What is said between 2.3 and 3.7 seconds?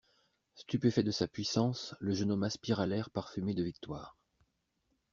homme aspira l'air parfumé de